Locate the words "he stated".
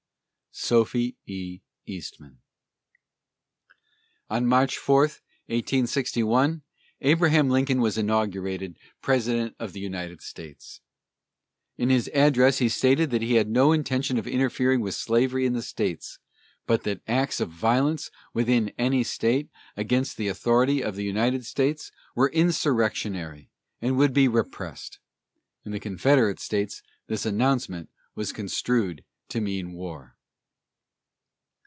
12.57-13.11